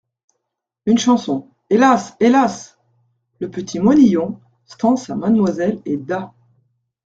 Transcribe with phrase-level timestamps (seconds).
[0.87, 2.15] Une Chanson: «Hélas!
[2.19, 2.79] Hélas!…»
[3.39, 6.33] Le petit moinillon, stances à Mademoiselle est d'A.